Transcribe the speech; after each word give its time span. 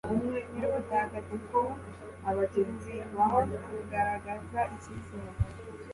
nyirubutagatifu, 0.53 1.59
urubingo 2.29 3.33
rugaragaza 3.73 4.59
icyizere 4.75 5.29